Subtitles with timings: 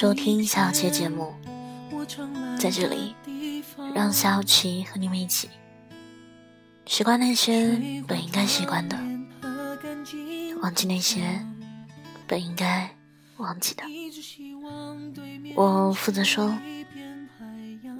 [0.00, 1.34] 收听小七节目。
[2.56, 3.16] 在这里，
[3.92, 5.50] 让小七和你们一起
[6.86, 7.76] 习惯那些
[8.06, 8.96] 本应该习惯的，
[10.62, 11.44] 忘记那些
[12.28, 12.88] 本应该
[13.38, 13.82] 忘记的。
[15.56, 16.56] 我负责说，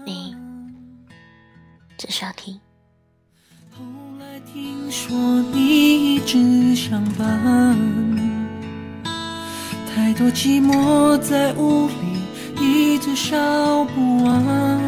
[0.06, 0.36] 你
[1.96, 2.60] 只需要听。
[3.72, 3.82] 后
[4.20, 5.10] 来听说
[5.52, 7.76] 你一直相伴，
[8.16, 8.27] 太
[10.18, 11.94] 多寂寞在屋里
[12.60, 14.82] 一直烧不完，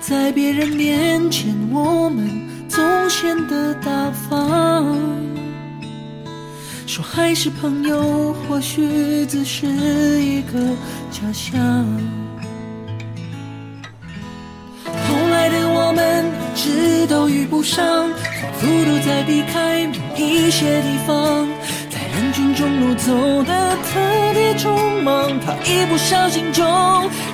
[0.00, 2.30] 在别人面前我们
[2.68, 4.96] 总显得大方，
[6.86, 10.60] 说还是朋友，或许只是一个
[11.10, 11.58] 假象。
[14.84, 21.48] 后来的我们一直都遇不上，仿佛都在避开某一些地方，
[22.16, 26.64] 人群中路走得特别匆忙，怕一不小心就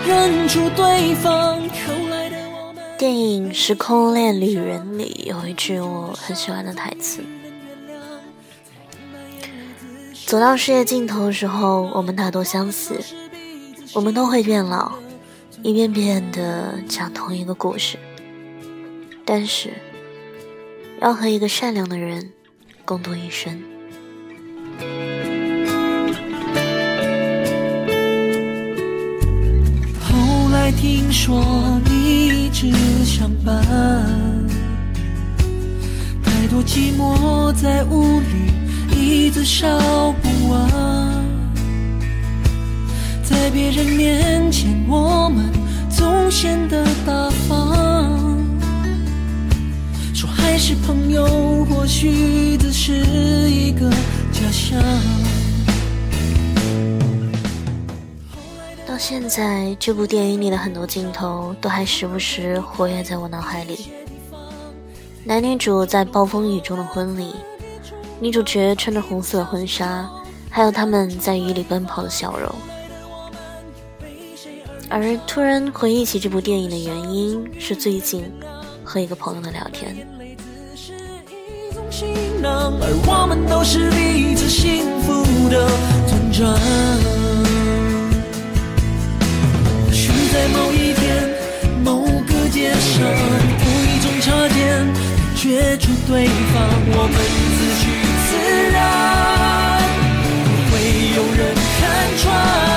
[0.05, 1.61] 认出对方。
[1.61, 7.22] 后来的我们电影《时空恋旅人》里有一句我很喜欢的台词
[10.27, 12.98] ：“走到世界尽头的时候，我们大多相似，
[13.94, 14.91] 我们都会变老，
[15.62, 17.96] 一遍遍的讲同一个故事。
[19.24, 19.70] 但是，
[21.00, 22.33] 要和一个善良的人
[22.84, 23.62] 共度一生。”
[30.01, 32.70] 后来听说你一直
[33.05, 33.55] 相伴，
[36.23, 38.53] 太多寂寞在屋里
[38.97, 40.70] 一直烧不完，
[43.23, 45.51] 在别人面前我们
[45.91, 48.39] 总显得大方，
[50.14, 52.92] 说还是朋友，或许只是
[53.51, 53.91] 一个。
[54.42, 54.83] 家乡
[58.85, 63.92] 到现在，这部电影里的很多镜头都还时不时活跃在我脑海里。
[65.23, 67.33] 男女主在暴风雨中的婚礼，
[68.19, 70.11] 女主角穿着红色婚纱，
[70.51, 72.52] 还有他们在雨里奔跑的笑容。
[74.91, 78.25] 而突然回忆起这部电影的原因，是最近
[78.83, 79.97] 和一个朋友的聊天。
[82.45, 85.67] 而我们都是彼此幸福的
[86.08, 86.45] 尊重。
[89.86, 91.31] 或许在某一天、
[91.85, 93.07] 某个街上，
[93.61, 96.63] 无意中擦肩，感觉出对方，
[96.95, 97.17] 我们
[97.57, 97.83] 自去
[98.29, 98.31] 自
[98.73, 98.81] 然，
[100.23, 100.27] 不
[100.70, 100.75] 会
[101.17, 101.41] 有人
[101.81, 101.81] 看
[102.19, 102.71] 穿。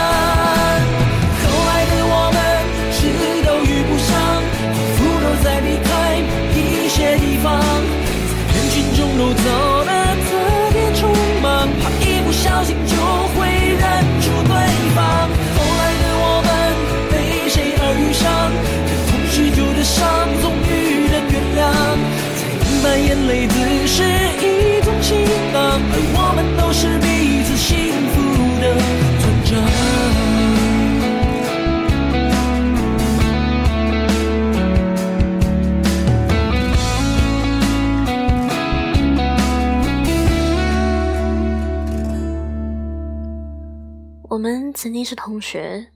[44.36, 45.88] 我们曾经是同学，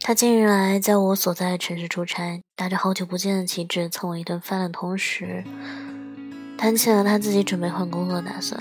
[0.00, 5.44] 他近日来在我所在的城市出差，打着好久不见的旗帜蹭我一顿饭的同时，
[6.58, 8.60] 谈起了他自己准备换工作的打算，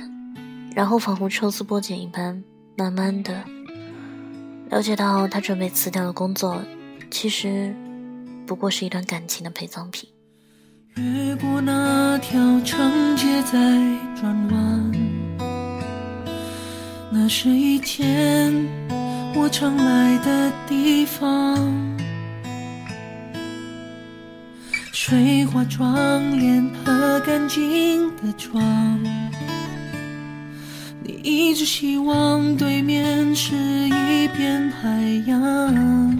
[0.75, 2.43] 然后仿佛抽丝剥茧一般，
[2.77, 3.43] 慢慢的
[4.69, 6.61] 了解到他准备辞掉的工作，
[7.09, 7.75] 其实
[8.45, 10.07] 不过是一段感情的陪葬品。
[10.97, 13.53] 越过那条长街在
[14.15, 14.91] 转弯，
[17.11, 18.53] 那是一天
[19.35, 21.97] 我常来的地方。
[24.91, 29.03] 水花窗帘和干净的床，
[31.03, 34.87] 你一直希望对面是一片海
[35.25, 36.15] 洋。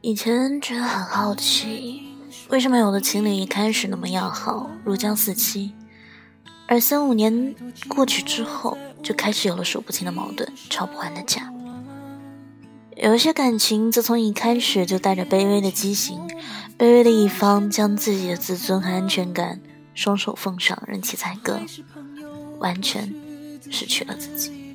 [0.00, 2.02] 以前觉得很好奇，
[2.48, 5.72] 为什么有的情侣一开始那么要好，如胶似漆，
[6.66, 7.54] 而三五年
[7.86, 8.76] 过去之后，
[9.06, 11.52] 就开始有了数不清的矛盾，吵不完的架。
[12.96, 16.18] 有一些感情，则从一开始就带着卑微的畸形，
[16.76, 19.60] 卑微的一方将自己的自尊和安全感
[19.94, 21.60] 双手奉上，任其宰割，
[22.58, 23.14] 完全
[23.70, 24.74] 失去了自己。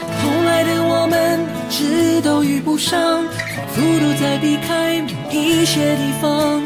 [0.00, 6.62] 后来的我们一直都遇不上，仿佛都在避开某一些地方，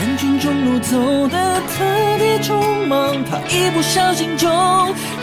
[0.00, 1.84] 人群中路走得特
[2.18, 4.48] 别匆忙，怕一不小心就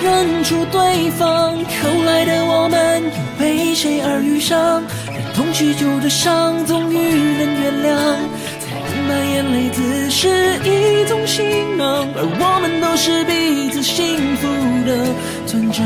[0.02, 1.56] 认出对方。
[1.56, 4.84] 后来的我们又被谁而遇上？
[5.08, 7.88] 忍痛许久的伤，终于能原谅。
[8.60, 10.28] 才明白眼泪只是
[10.64, 14.48] 一种行囊，而我们都是彼此幸福
[14.86, 15.08] 的
[15.48, 15.86] 存证。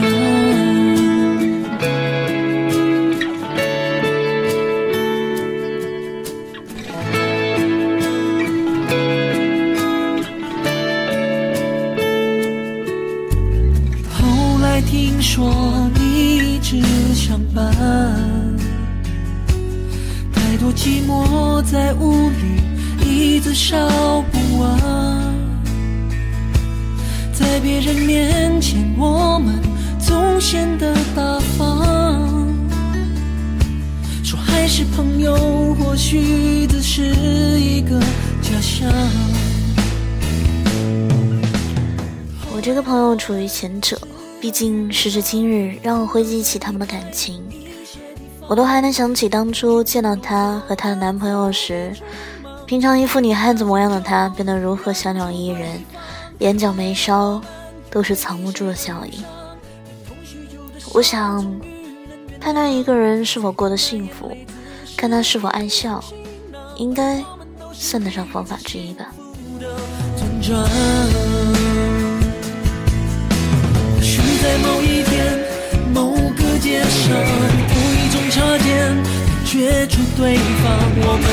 [42.70, 44.00] 这个朋友处于前者。
[44.40, 47.44] 毕竟时至今日，让我回忆起他们的感情，
[48.48, 51.92] 我都还能想起当初见到她和她的男朋友时，
[52.68, 55.84] 平常一副女汉子模样的她变得如何小鸟依人，
[56.38, 57.42] 眼角眉梢
[57.90, 59.24] 都是藏不住的笑意。
[60.94, 61.44] 我想，
[62.40, 64.32] 判断一个人是否过得幸福，
[64.96, 66.04] 看他是否爱笑，
[66.76, 67.26] 应该
[67.74, 69.12] 算得上方法之一吧。
[74.50, 75.38] 在某一天，
[75.94, 77.14] 某个街上，
[77.70, 80.74] 无意中擦肩，感觉出对方，
[81.06, 81.24] 我们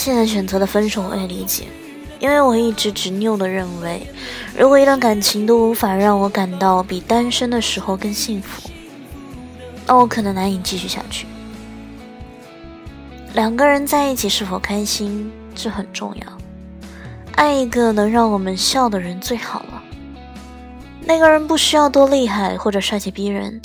[0.00, 1.64] 现在选择的分手我也理解，
[2.20, 4.08] 因为我一直执拗的认为，
[4.56, 8.70] 如果一段感情都无法让我感到比单身的时候更幸福，
[9.86, 11.26] 那我可能难以继续下去。
[13.34, 16.38] 两个人在一起是否开心，这很重要。
[17.32, 19.82] 爱一个能让我们笑的人最好了。
[21.04, 23.60] 那个人不需要多厉害或者帅气逼人，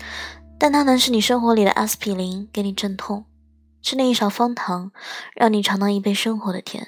[0.58, 3.24] 但他能是你生活里的阿司匹林，给你镇痛。
[3.86, 4.92] 吃那一勺方糖，
[5.36, 6.88] 让你尝到一杯生活的甜。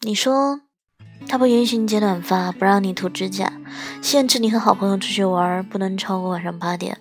[0.00, 0.62] 你说，
[1.28, 3.52] 他不允许你剪短发，不让你涂指甲，
[4.02, 6.98] 限制你和好朋友出去玩不能超过晚上八点，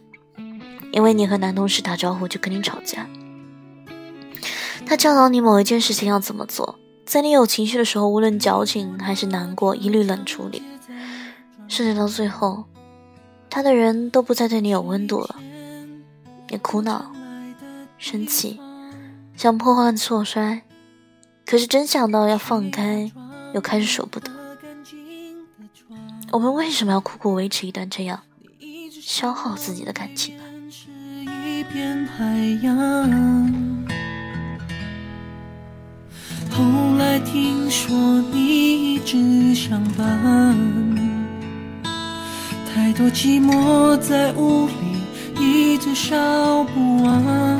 [0.91, 3.07] 因为你和男同事打招呼就跟你吵架。
[4.85, 10.61] 他教导你某一件事情要怎么做，在你有情绪的时候，无论矫情还是难过，一律冷处理，
[11.67, 12.65] 甚至到最后，
[13.49, 15.35] 他的人都不再对你有温度了，
[16.49, 17.11] 你苦恼。
[18.01, 18.59] 生气，
[19.37, 20.63] 想破罐子破摔，
[21.45, 23.11] 可是真想到要放开，
[23.53, 24.31] 又开始舍不得。
[26.31, 28.21] 我们为什么要苦苦维持一段这样
[28.89, 30.43] 消耗自己的感情呢？
[36.49, 36.63] 后
[36.97, 37.95] 来听说
[38.33, 40.57] 你一直上班，
[42.73, 44.73] 太多寂寞在屋里
[45.39, 47.50] 一直烧不完。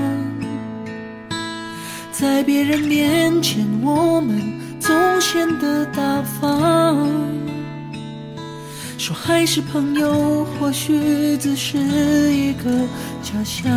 [2.22, 4.40] 在别人面前，我们
[4.80, 7.10] 总显得大方，
[8.96, 12.70] 说还是朋友，或许只是一个
[13.24, 13.72] 假象。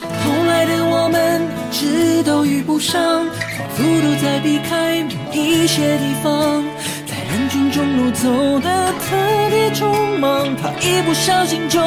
[0.00, 6.62] 后来的我们，一直都遇不上，仿佛都在避开某一些地方。
[7.76, 11.78] 中路走得特别匆忙，怕一不小心就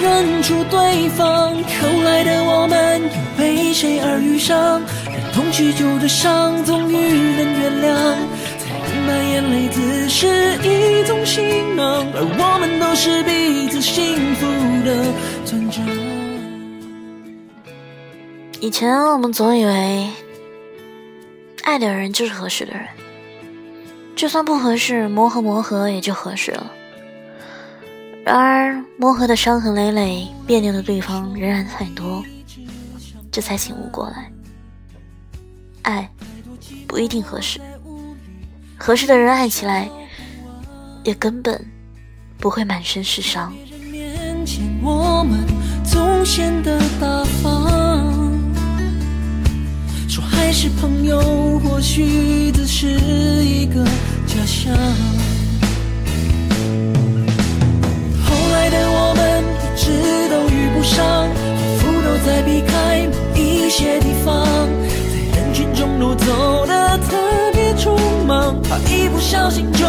[0.00, 1.54] 认出对方。
[1.54, 4.80] 后来的我们又被谁而遇上？
[5.04, 8.16] 忍痛许久的伤，终于能原谅。
[8.58, 10.26] 才明白眼泪只是
[10.62, 14.46] 一种行囊，而我们都是彼此幸福
[14.86, 15.04] 的
[15.44, 15.86] 存证。
[18.58, 20.08] 以前我们总以为，
[21.64, 22.86] 爱的人就是合适的人。
[24.20, 26.70] 就算不合适，磨合磨合也就合适了。
[28.22, 32.22] 然而，磨合的伤痕累累，别扭的对方仍然太多，
[33.32, 34.30] 这才醒悟过来，
[35.80, 36.06] 爱
[36.86, 37.62] 不一定合适，
[38.76, 39.88] 合适的人爱起来，
[41.02, 41.58] 也根本
[42.36, 43.50] 不会满身是伤。
[50.06, 53.82] 说还是朋友，或许只是一个。
[54.30, 54.72] 家乡。
[58.24, 59.90] 后来的我们一直
[60.30, 64.46] 都遇不上，仿佛都在避开某一些地方，
[65.34, 67.16] 在人群中路走得特
[67.52, 69.84] 别匆忙，怕一不小心就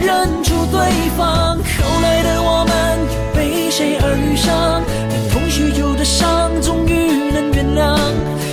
[0.00, 0.80] 认出对
[1.16, 1.56] 方。
[1.56, 2.74] 后来的我们
[3.06, 4.82] 又为谁而遇上？
[5.08, 7.96] 连风许久的伤，终于能原谅，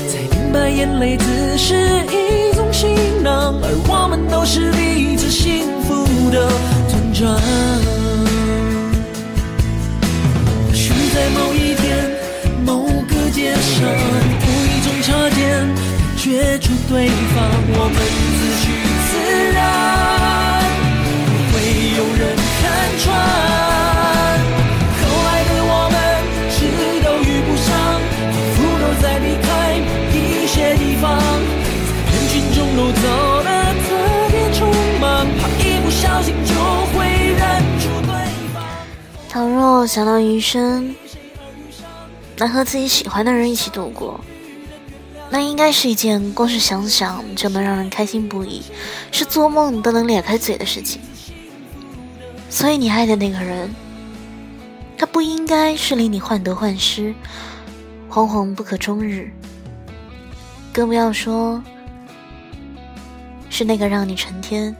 [0.07, 1.73] 才明白眼泪只是
[2.11, 2.46] 一。
[2.77, 2.93] 行
[3.23, 6.47] 囊，而我们都是彼此幸福的
[6.87, 7.33] 村庄。
[10.67, 10.93] 或许。
[11.11, 12.13] 在某一天，
[12.63, 15.65] 某个街上，无意中擦肩，
[16.15, 17.97] 觉出对方，我们
[18.37, 18.69] 自许
[39.77, 40.95] 倘若想到余生。
[42.37, 44.19] 能和自己喜欢的人一起度过，
[45.29, 48.63] 那应该是一件光是想想就能让人开心不已，
[49.11, 50.99] 是做梦都能咧开嘴的事情。
[52.49, 53.69] 所以你爱的那个人，
[54.97, 57.13] 他不应该是令你患得患失、
[58.09, 59.31] 惶惶不可终日，
[60.73, 61.61] 更不要说
[63.51, 64.75] 是那个让你成天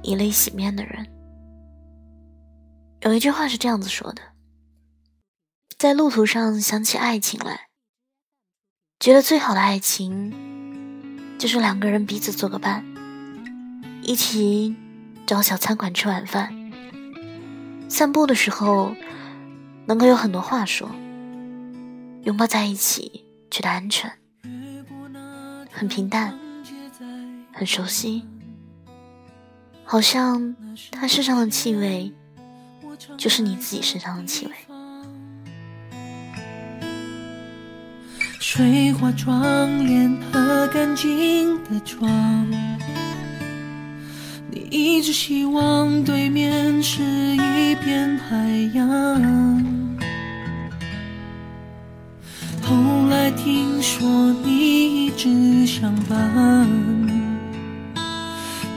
[0.00, 1.06] 以泪洗面的人。
[3.02, 4.22] 有一句话是这样子说的。
[5.80, 7.68] 在路途上想起爱情来，
[8.98, 10.30] 觉得最好的爱情
[11.38, 12.84] 就是两个人彼此做个伴，
[14.02, 14.76] 一起
[15.26, 16.70] 找小餐馆吃晚饭，
[17.88, 18.94] 散步的时候
[19.86, 20.86] 能够有很多话说，
[22.24, 24.12] 拥抱在一起觉得安全，
[25.72, 26.38] 很平淡，
[27.54, 28.28] 很熟悉，
[29.82, 30.54] 好像
[30.92, 32.12] 他身上的气味
[33.16, 34.52] 就是你自己身上的气味。
[38.52, 42.10] 水花窗帘和干净的床，
[44.50, 48.36] 你一直希望对面是一片海
[48.74, 49.64] 洋。
[52.60, 52.74] 后
[53.08, 56.66] 来听说你一直上班，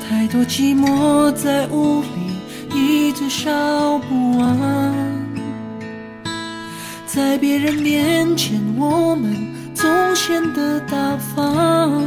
[0.07, 4.93] 太多寂寞在屋里一直烧不完，
[7.07, 9.51] 在别人面前我们。
[9.83, 12.01] 总显得大方，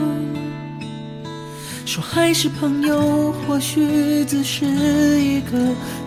[1.85, 5.59] 说还是朋友，或许只是一个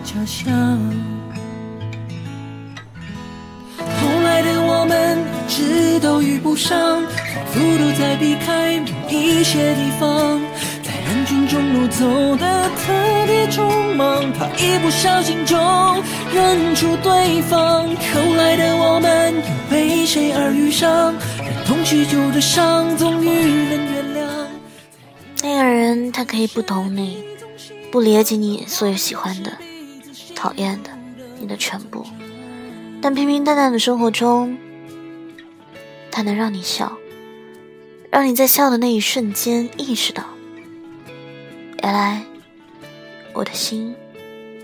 [0.02, 0.50] 假象。
[3.78, 10.40] 后来的我们一直都遇不上，仿佛都在避开某一些地方，
[10.82, 12.92] 在人群中路走的特
[13.28, 15.56] 别匆忙，怕一不小心就
[16.34, 17.86] 认出对方。
[17.86, 21.14] 后来的我们又为谁而遇上？
[25.42, 27.24] 那个人，他可以不懂你，
[27.90, 29.50] 不理解你所有喜欢的、
[30.36, 30.90] 讨厌的，
[31.40, 32.06] 你的全部。
[33.02, 34.56] 但平平淡淡的生活中，
[36.12, 36.96] 他能让你笑，
[38.08, 40.22] 让你在笑的那一瞬间意识到，
[41.82, 42.22] 原来
[43.32, 43.92] 我的心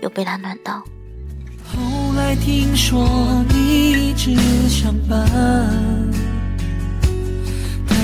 [0.01, 0.81] 有被他暖到。
[1.65, 3.05] 后来听说
[3.49, 4.33] 你一直
[4.69, 6.06] 相伴。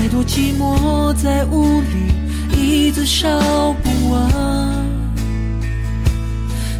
[0.04, 2.12] 太多寂寞在屋里
[2.54, 3.26] 一直烧
[3.82, 4.30] 不完，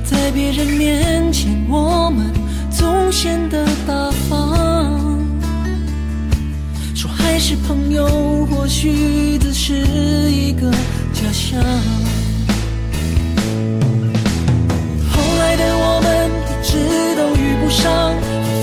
[0.04, 2.30] 在别人面前我们
[2.70, 5.18] 总显得大方，
[6.94, 9.72] 说还是朋友，或许只是
[10.30, 10.70] 一个
[11.14, 11.58] 假象。
[15.08, 17.90] 后来的我们一直都遇不上，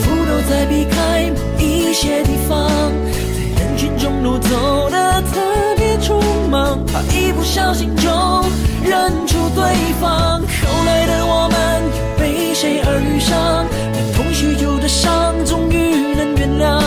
[0.04, 2.70] 仿佛都在避开某一些地方。
[4.22, 8.10] 路走的特别匆忙，怕一不小心就
[8.84, 9.64] 认出对
[10.00, 10.40] 方。
[10.40, 13.66] 后来的我们又被谁而遇上？
[13.94, 16.80] 连同许久的伤，终于能原谅。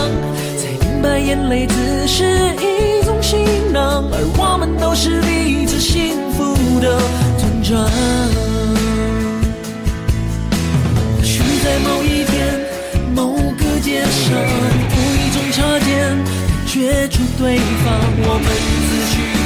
[0.56, 2.24] 才明白眼泪只是
[2.56, 6.98] 一种行囊，而我们都是彼此幸福的
[7.38, 7.84] 村庄。
[11.16, 12.60] 或许在某一天，
[13.14, 14.30] 某个街上，
[16.74, 16.84] 肩。
[16.84, 17.94] 觉出对方，
[18.26, 18.48] 我们
[18.88, 19.43] 自己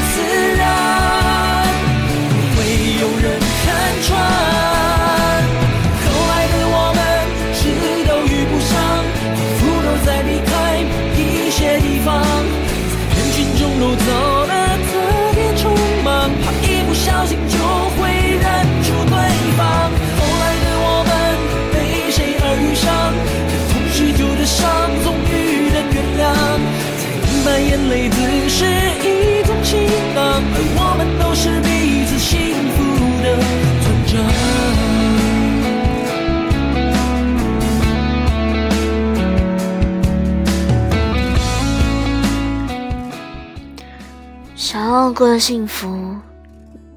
[44.59, 46.17] 想要过得幸福，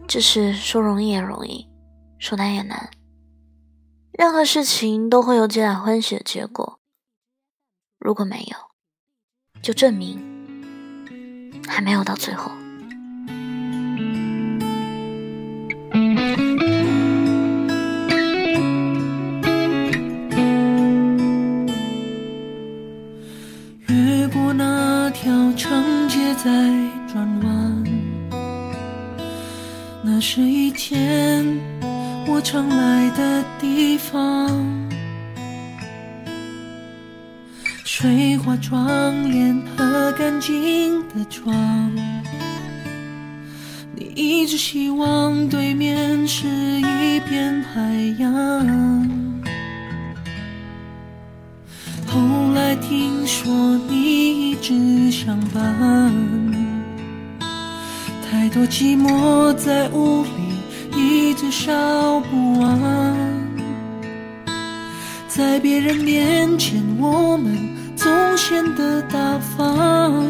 [0.07, 1.69] 只是说容易也容易，
[2.17, 2.89] 说难也难。
[4.13, 6.79] 任何事情都会有皆大欢喜的结果，
[7.99, 8.57] 如果没有，
[9.61, 10.19] 就证明
[11.67, 12.51] 还没有到最后。
[32.43, 34.89] 常来的地方，
[37.85, 41.55] 水花窗帘和干净的床。
[43.95, 47.79] 你一直希望对面是一片海
[48.17, 49.07] 洋。
[52.07, 52.19] 后
[52.55, 53.49] 来听说
[53.87, 56.11] 你一直上班，
[58.29, 60.40] 太多寂寞在屋里。
[61.41, 62.79] 一直烧不完，
[65.27, 67.57] 在别人面前我们
[67.95, 70.23] 总显得大方，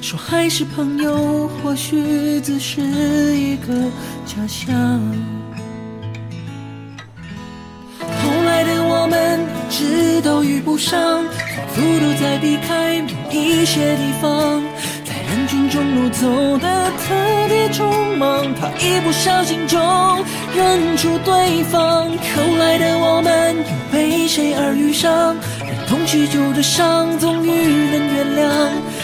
[0.00, 3.74] 说还是朋友，或许只是一个
[4.24, 4.74] 假象。
[8.00, 14.62] 后来的我们一直都遇不上，仿佛都在避开某一些地方。
[16.10, 17.14] 走的特
[17.48, 19.78] 别匆忙，怕一不小心就
[20.54, 22.08] 认出对方。
[22.10, 25.36] 后来的我们又被谁而遇上？
[25.60, 28.48] 忍痛许久的伤，终于能原谅。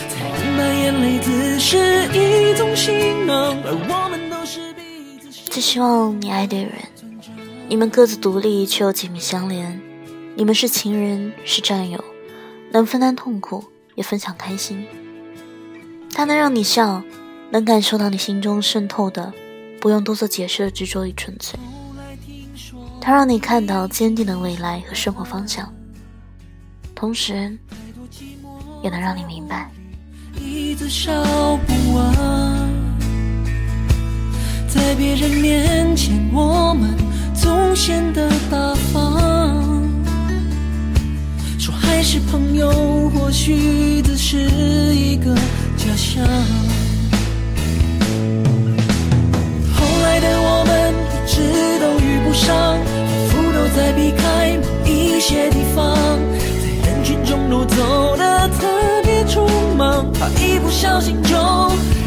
[0.09, 1.77] 才明白眼泪只是
[2.13, 5.51] 一种行囊，而我们都是彼此。
[5.51, 6.73] 最希望你爱的人，
[7.69, 9.81] 你们各自独立却又紧密相连。
[10.37, 12.03] 你们是情人，是战友，
[12.73, 13.65] 能分担痛苦，
[13.95, 14.85] 也分享开心。
[16.17, 17.03] 它能让你笑，
[17.51, 19.33] 能感受到你心中渗透的，
[19.81, 21.59] 不用多做解释的执着与纯粹。
[23.01, 25.75] 它让你看到坚定的未来和生活方向，
[26.95, 27.59] 同时，
[28.81, 29.69] 也能让你明白。
[34.69, 36.95] 在别人面前，我们
[37.35, 39.83] 总显得大方。
[41.59, 42.71] 说还是朋友，
[43.11, 44.39] 或许只是
[44.95, 45.37] 一个。
[45.77, 46.25] 家乡。
[49.75, 51.41] 后来的我们一直
[51.81, 52.55] 都遇不上，
[53.31, 55.97] 仿佛都在避开某一些地方，
[56.83, 61.37] 在人群中路走的特别匆忙，怕一不小心就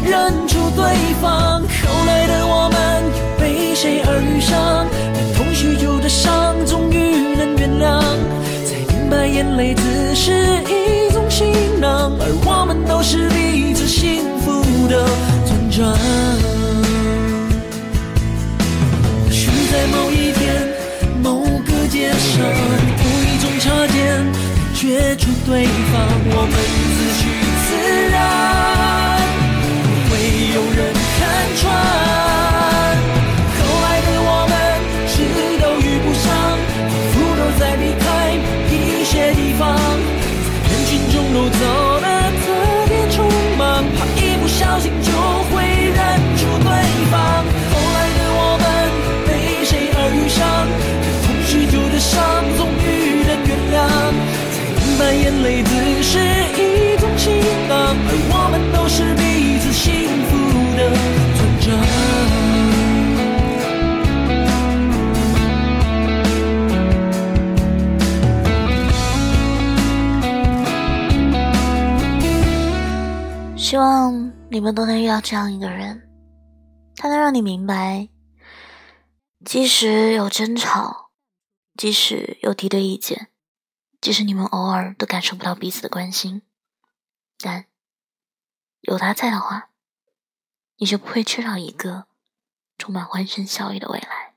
[0.04, 0.84] 认出对
[1.20, 1.60] 方。
[1.60, 4.86] 后来的我们又被谁而遇上？
[5.14, 8.00] 连同许久的伤，终于能原谅，
[8.64, 10.32] 才明白眼泪只是
[10.64, 11.46] 一种行
[11.80, 13.47] 囊，而我们都是彼。
[14.88, 15.06] 的
[15.46, 15.92] 村庄。
[19.24, 20.66] 或许在某一天、
[21.22, 22.42] 某个街上，
[22.98, 25.94] 无意中擦肩，感觉出对方，
[26.30, 26.54] 我们
[74.58, 76.10] 你们都能遇到这样一个人，
[76.96, 78.08] 他能让你明白，
[79.44, 81.12] 即使有争吵，
[81.76, 83.28] 即使有敌对意见，
[84.00, 86.42] 即使你们偶尔都感受不到彼此的关心，
[87.38, 87.66] 但
[88.80, 89.70] 有他在的话，
[90.78, 92.08] 你就不会缺少一个
[92.78, 94.27] 充满欢声笑语的未来。